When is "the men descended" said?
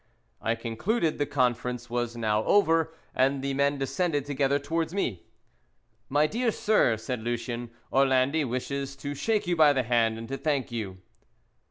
3.43-4.25